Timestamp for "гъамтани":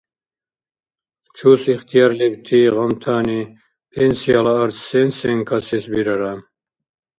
2.73-3.41